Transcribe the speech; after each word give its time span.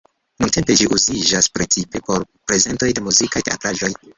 Nuntempe 0.43 0.75
ĝi 0.79 0.87
uziĝas 0.95 1.49
precipe 1.59 2.03
por 2.09 2.27
prezentoj 2.53 2.91
de 3.01 3.07
muzikaj 3.11 3.47
teatraĵoj. 3.51 3.93